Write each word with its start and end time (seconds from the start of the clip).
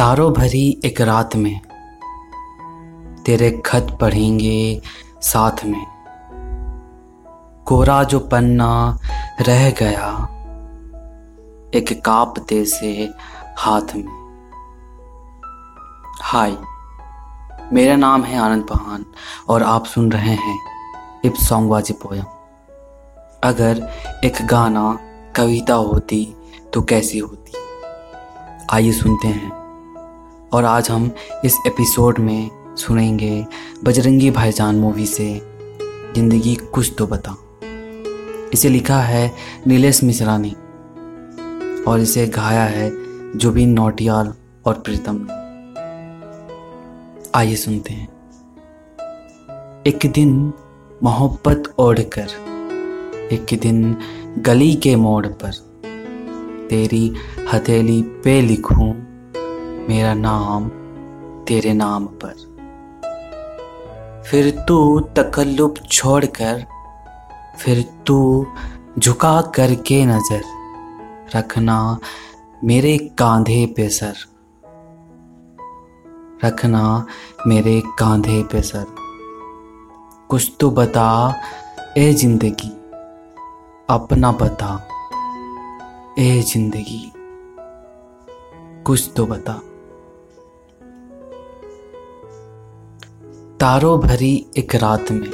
तारों 0.00 0.32
भरी 0.32 0.80
एक 0.84 1.00
रात 1.00 1.36
में, 1.36 1.60
तेरे 3.26 3.50
खत 3.66 3.98
पढ़ेंगे 4.00 4.80
साथ 5.22 5.64
में। 5.64 5.86
कोरा 7.66 8.02
जो 8.02 8.18
पन्ना 8.18 8.98
रह 9.40 9.70
गया, 9.70 10.12
एक 11.74 12.02
कांपते 12.04 12.64
से 12.64 13.10
हाथ 13.58 13.94
में। 13.96 14.40
हाय, 16.22 16.56
मेरा 17.72 17.96
नाम 17.96 18.22
है 18.22 18.38
आनंद 18.38 18.64
पहान 18.64 19.04
और 19.48 19.62
आप 19.62 19.84
सुन 19.84 20.12
रहे 20.12 20.34
हैं 20.34 20.58
इप 21.24 21.34
सॉन्गवाजी 21.34 21.92
पोयम। 21.92 22.24
अगर 23.44 23.90
एक 24.24 24.46
गाना 24.46 24.98
कविता 25.36 25.74
होती 25.74 26.36
तो 26.74 26.82
कैसी 26.82 27.18
होती? 27.18 27.52
आइए 28.72 28.92
सुनते 28.92 29.28
हैं। 29.28 29.59
और 30.52 30.64
आज 30.64 30.90
हम 30.90 31.10
इस 31.44 31.58
एपिसोड 31.66 32.18
में 32.18 32.50
सुनेंगे 32.76 33.46
बजरंगी 33.84 34.30
भाईजान 34.30 34.76
मूवी 34.76 35.06
से 35.06 35.42
ज़िंदगी 36.14 36.54
कुछ 36.54 36.94
तो 36.98 37.06
बता। 37.06 37.36
इसे 38.52 38.68
लिखा 38.68 39.00
है 39.00 39.34
नीलेश 39.66 40.04
मिश्रा 40.04 40.38
ने 40.38 40.50
और 41.84 42.00
इसे 42.00 42.26
गाया 42.26 42.62
है 42.62 42.92
जुबिन 43.38 43.70
नौटियाल 43.70 44.34
और 44.64 44.74
प्रीतम। 44.74 45.14
ने 45.14 45.32
आइए 47.34 47.56
सुनते 47.56 47.94
हैं। 47.94 48.08
एक 49.86 50.06
दिन 50.06 50.52
मोहब्बत 51.02 51.74
ओढ़कर, 51.78 52.26
एक 53.32 53.58
दिन 53.62 53.96
गली 54.38 54.74
के 54.74 54.96
मोड़ 54.96 55.26
पर, 55.26 55.52
तेरी 56.70 57.14
हथेली 57.54 58.02
पे 58.02 58.42
लिखूं 58.42 59.09
मेरा 59.90 60.14
नाम 60.14 60.68
तेरे 61.44 61.72
नाम 61.74 62.06
पर। 62.22 62.48
फिर 64.30 64.50
तू 64.68 64.78
तकल्लुब 65.16 65.78
छोड़कर, 65.90 66.64
फिर 67.58 67.82
तू 68.06 68.46
झुका 68.98 69.40
करके 69.54 70.04
नज़र 70.06 70.42
रखना 71.36 71.78
मेरे 72.64 72.96
कांधे 73.18 73.64
पे 73.66 73.88
सर। 73.88 74.14
रखना 76.44 77.06
मेरे 77.46 77.80
कांधे 77.98 78.42
पे 78.42 78.62
सर। 78.62 78.86
कुछ 80.30 80.52
तो 80.60 80.70
बता, 80.70 81.08
ए 81.98 82.12
ज़िंदगी, 82.12 82.70
अपना 83.88 84.30
बता, 84.32 84.70
ए 86.18 86.40
ज़िंदगी। 86.42 87.02
कुछ 88.86 89.10
तो 89.16 89.26
बता। 89.26 89.60
तारों 93.60 94.00
भरी 94.00 94.46
एक 94.56 94.74
रात 94.74 95.12
में, 95.12 95.30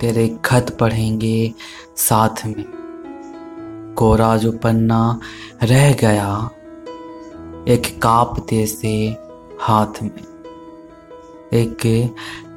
तेरे 0.00 0.38
खत 0.44 0.76
पढ़ेंगे 0.80 1.54
साथ 1.96 2.46
में। 2.46 3.94
कोरा 3.98 4.36
जो 4.36 4.52
पन्ना 4.52 5.20
रह 5.62 5.92
गया, 5.94 6.50
एक 7.68 8.00
कापते 8.02 8.66
से 8.66 9.16
हाथ 9.60 10.02
में। 10.02 10.24
एक 11.52 11.76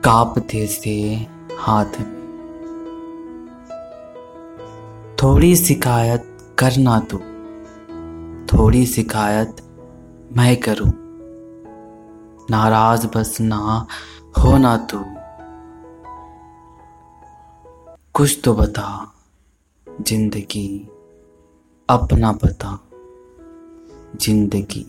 कापते 0.04 0.68
से 0.68 1.28
हाथ 1.60 1.86
में। 1.86 2.24
थोड़ी 5.24 5.56
शिकायत 5.56 6.38
करना 6.58 7.00
तू, 7.00 7.18
थोड़ी 8.46 8.86
शिकायत 8.86 9.56
मैं 10.38 10.58
करूँ। 10.58 10.92
नाराज़ 12.52 13.08
बस 13.08 13.38
ना 13.42 13.88
हो 14.34 14.58
ना 14.58 14.76
तू। 14.92 15.04
कुछ 18.16 18.40
तो 18.44 18.54
बता, 18.54 18.88
ज़िंदगी 19.88 20.68
अपना 21.90 22.32
बता, 22.34 22.80
ज़िंदगी। 24.16 24.86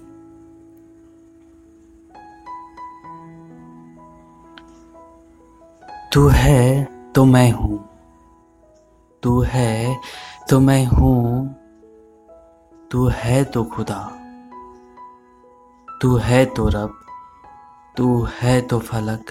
तू 6.12 6.26
है 6.28 6.84
तो 7.14 7.24
मैं 7.24 7.50
हूँ, 7.52 7.78
तू 9.22 9.40
है 9.42 10.00
तो 10.50 10.60
मैं 10.60 10.84
हूँ, 10.86 11.54
तू 12.90 13.06
है 13.14 13.44
तो 13.44 13.64
खुदा, 13.66 14.02
तू 15.88 16.16
है 16.18 16.44
तो 16.46 16.68
रब। 16.68 17.00
तू 17.96 18.26
है 18.40 18.60
तो 18.60 18.78
फलक, 18.78 19.30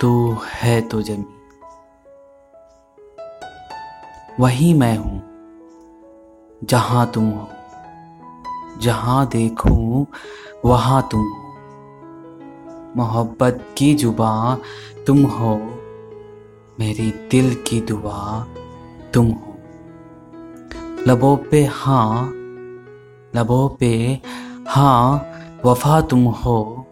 तू 0.00 0.36
है 0.52 0.80
तो 0.80 1.02
जमी। 1.02 1.24
वही 4.40 4.72
मैं 4.74 4.96
हूँ, 4.96 5.22
जहाँ 6.64 7.10
तुम 7.14 7.30
हो, 7.30 7.48
जहाँ 8.78 9.26
देखूँ, 9.26 10.06
वहाँ 10.64 11.08
तुम 11.10 11.20
हो। 11.20 11.42
मोहब्बत 12.96 13.66
की 13.78 13.94
जुबा 13.94 14.32
तुम 15.06 15.24
हो, 15.26 15.56
मेरी 16.80 17.10
दिल 17.30 17.54
की 17.54 17.80
दुआ 17.80 18.44
तुम 19.14 19.26
हो। 19.26 19.58
लबों 21.06 21.36
पे 21.36 21.64
हाँ 21.64 22.26
लबों 23.36 23.68
पे 23.68 24.20
हाँ 24.68 25.32
वफा 25.66 26.00
तुम 26.00 26.24
हो, 26.24 26.86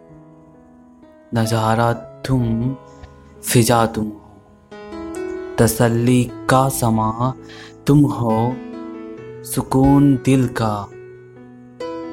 नज़ारा 1.35 1.93
तुम, 1.93 2.75
फिजा 3.43 3.85
तुम 3.85 4.05
हो। 4.05 4.21
तसल्ली 5.57 6.31
का 6.49 6.69
समा 6.69 7.33
तुम 7.87 7.99
हो, 7.99 8.55
सुकून 9.43 10.15
दिल 10.15 10.47
का 10.61 10.87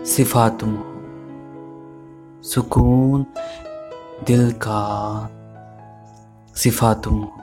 सिफा 0.04 0.48
तुम 0.48 0.74
हो। 0.74 2.42
सुकून 2.42 3.26
दिल 4.26 4.52
का 4.52 4.82
सिफा 6.56 6.94
तुम 6.94 7.14
हो। 7.14 7.38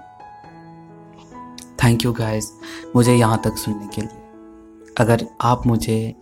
थैंक 1.84 2.06
यू 2.06 2.14
गाइस 2.14 2.54
मुझे 2.96 3.16
यहाँ 3.16 3.42
तक 3.44 3.58
सुनने 3.58 3.88
के 3.88 4.02
लिए। 4.02 4.94
अगर 4.98 5.26
आप 5.42 5.68
मुझे 5.68 6.16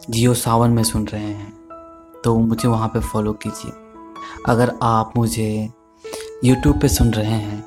जियो 0.00 0.34
सावन 0.34 0.70
में 0.70 0.82
सुन 0.84 1.06
रहे 1.06 1.22
हैं 1.22 1.52
तो 2.24 2.36
मुझे 2.38 2.68
वहाँ 2.68 2.88
पे 2.88 3.00
फॉलो 3.00 3.32
कीजिए। 3.32 3.72
अगर 4.46 4.72
आप 4.82 5.12
मुझे 5.16 5.48
यूट्यूब 6.44 6.80
पे 6.80 6.88
सुन 6.88 7.10
रहे 7.10 7.26
हैं 7.26 7.60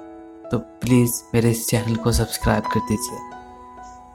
तो 0.51 0.57
प्लीज़ 0.57 1.21
मेरे 1.33 1.51
इस 1.51 1.67
चैनल 1.67 1.95
को 1.95 2.11
सब्सक्राइब 2.11 2.63
कर 2.63 2.79
दीजिए, 2.79 3.19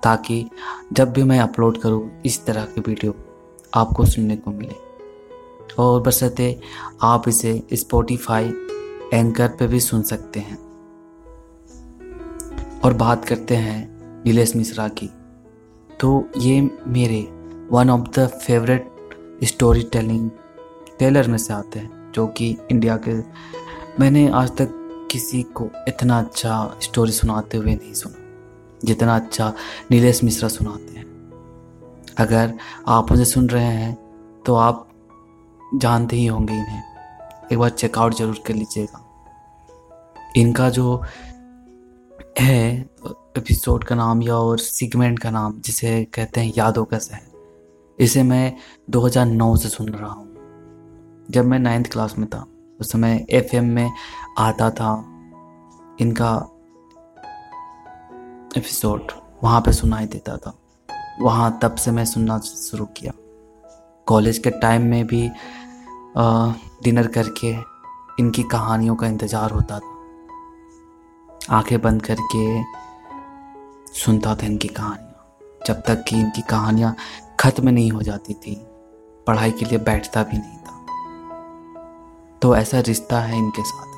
ताकि 0.05 0.49
जब 0.93 1.13
भी 1.13 1.23
मैं 1.23 1.39
अपलोड 1.41 1.81
करूँ, 1.81 2.11
इस 2.27 2.45
तरह 2.47 2.65
की 2.65 2.81
वीडियो 2.81 3.15
आपको 3.75 4.05
सुनने 4.05 4.37
को 4.37 4.51
मिले। 4.51 4.75
और 5.79 6.01
बसते 6.03 6.59
आप 7.03 7.29
इसे 7.29 7.63
स्पॉटिफाई 7.73 8.53
एंकर 9.15 9.49
पे 9.49 9.67
भी 9.67 9.81
सुन 9.81 10.03
सकते 10.03 10.41
हैं। 10.41 10.59
और 12.81 12.95
बात 12.95 13.25
करते 13.25 13.57
हैं 13.57 13.79
नीलेश 14.25 14.57
मिश्रा 14.57 14.89
की 14.89 15.11
तो 15.91 16.29
ये 16.37 16.61
मेरे 16.87 17.27
one 17.73 17.91
of 17.91 18.09
the 18.19 18.27
favourite 18.37 18.91
story 19.45 19.83
telling 19.93 20.31
teller 20.99 21.29
में 21.29 21.39
से 21.39 21.53
आते 21.55 21.79
हैं, 21.79 22.13
जो 22.13 22.27
कि 22.29 22.57
इंडिया 22.71 22.97
के, 22.99 23.15
मैंने 24.01 24.29
आज 24.31 24.51
तक 24.57 24.69
किसी 25.13 25.43
को 25.57 25.69
इतना 25.89 26.19
अच्छा 26.19 26.79
स्टोरी 26.83 27.13
सुनाते 27.13 27.59
हुए 27.59 27.75
नहीं 27.75 27.93
सुना, 27.95 28.15
जितना 28.85 29.17
अच्छा 29.17 29.53
नीलेश 29.91 30.23
मिश्रा 30.25 30.49
सुनाते 30.49 30.99
हैं। 30.99 31.05
अगर 32.19 32.55
आप 32.89 33.11
मुझे 33.11 33.25
सुन 33.25 33.49
रहे 33.49 33.65
हैं 33.65 33.95
तो 34.47 34.55
आप 34.55 34.89
जानते 35.75 36.17
ही 36.17 36.27
होंगे 36.27 36.55
इन्हें। 36.55 36.83
एक 37.53 37.59
बार 37.59 37.71
चेकआउट 37.71 38.15
ज़रूर 38.15 38.43
कर 38.47 38.55
लीजिएगा। 38.55 39.03
इनका 40.37 40.69
जो 40.71 41.03
है 42.41 42.81
एपिसोड 43.39 43.85
का 43.85 43.95
नाम 43.95 44.23
या 44.23 44.37
और 44.37 44.59
सीगमेंट 44.59 45.19
का 45.19 45.31
नाम, 45.31 45.61
जिसे 45.61 46.05
कहते 46.15 46.41
हैं 46.41 46.53
यादों 46.59 46.85
का 46.85 46.99
शहर। 46.99 47.35
इसे 47.99 48.23
मैं 48.23 48.57
2009 48.91 49.57
से 49.57 49.69
सुन 49.69 49.89
रहा 49.89 50.11
हूँ। 50.11 50.27
जब 51.31 51.45
मैं 51.45 51.59
नाइन्थ 51.59 51.93
क्लास 51.93 52.19
में 52.19 52.29
था 52.29 52.47
उस 52.81 52.93
समय 52.93 53.27
एफएम 53.31 53.65
में 53.65 53.91
आता 54.39 54.71
था 54.71 55.05
इनका 56.01 56.35
एपिसोड 58.57 59.13
वहाँ 59.45 59.61
पे 59.61 59.73
सुनाई 59.73 60.07
देता 60.07 60.37
था। 60.37 60.59
वहाँ 61.21 61.59
तब 61.63 61.75
से 61.75 61.91
मैं 61.91 62.05
सुनना 62.05 62.39
शुरू 62.39 62.85
किया। 62.85 63.13
कॉलेज 64.07 64.39
के 64.39 64.51
टाइम 64.51 64.83
में 64.83 65.07
भी 65.07 65.31
आ, 66.17 66.53
डिनर 66.83 67.07
करके 67.07 67.55
इनकी 68.19 68.43
कहानियों 68.43 68.97
का 68.97 69.07
इंतज़ार 69.07 69.51
होता 69.51 69.79
था। 69.79 69.97
आँखें 71.51 71.83
बंद 71.83 72.03
करके 72.03 72.63
सुनता 73.93 74.35
था 74.35 74.47
इनकी 74.47 74.69
कहानियाँ। 74.69 75.13
जब 75.67 75.83
तक 75.87 76.05
कि 76.09 76.21
इनकी 76.21 76.43
कहानियाँ 76.43 76.97
ख़त्म 77.39 77.69
नहीं 77.69 77.91
हो 77.91 78.03
जाती 78.03 78.35
थी, 78.35 78.55
पढ़ाई 79.27 79.51
के 79.51 79.65
लिए 79.65 79.79
बैठता 79.81 80.23
भी 80.23 80.39
नहीं 80.39 80.59
था। 80.59 80.75
तो 82.43 82.55
ऐसा 82.57 82.81
रिश्ता 82.81 83.21
है 83.21 83.39
इनके 83.39 83.63
साथ। 83.63 83.95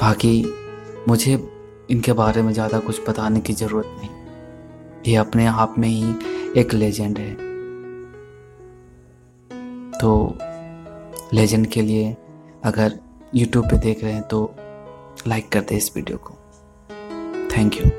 बाकी 0.00 0.42
मुझे 1.08 1.32
इनके 1.90 2.12
बारे 2.14 2.42
में 2.42 2.52
ज़्यादा 2.52 2.78
कुछ 2.78 3.00
बताने 3.08 3.40
की 3.40 3.52
ज़रूरत 3.52 3.96
नहीं। 3.98 4.10
ये 5.06 5.16
अपने 5.16 5.46
आप 5.46 5.74
में 5.78 5.88
ही 5.88 6.14
एक 6.60 6.74
लेजेंड 6.74 7.18
है। 7.18 7.34
तो 9.92 10.36
लेजेंड 11.34 11.66
के 11.66 11.82
लिए 11.82 12.16
अगर 12.64 12.98
यूट्यूब 13.34 13.68
पे 13.70 13.78
देख 13.78 14.02
रहे 14.04 14.12
हैं 14.12 14.22
तो 14.28 14.42
लाइक 15.28 15.48
कर 15.48 15.60
दे 15.60 15.76
इस 15.76 15.92
वीडियो 15.96 16.18
को। 16.18 16.34
Thank 17.56 17.76
you 17.76 17.90